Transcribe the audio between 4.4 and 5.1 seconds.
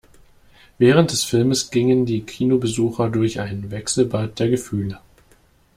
Gefühle.